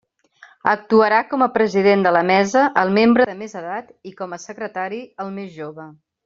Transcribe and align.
Actuarà 0.69 1.17
com 1.33 1.43
a 1.45 1.49
president 1.57 2.05
de 2.07 2.13
la 2.17 2.23
mesa 2.29 2.63
el 2.85 2.95
membre 2.97 3.27
de 3.33 3.37
més 3.43 3.53
edat, 3.63 3.93
i 4.13 4.15
com 4.23 4.35
a 4.39 4.41
secretari, 4.49 5.03
el 5.27 5.31
més 5.39 5.55
jove. 5.61 5.87